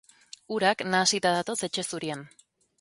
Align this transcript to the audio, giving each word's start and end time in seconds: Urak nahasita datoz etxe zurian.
Urak 0.55 0.81
nahasita 0.95 1.35
datoz 1.37 1.59
etxe 1.71 1.87
zurian. 1.93 2.29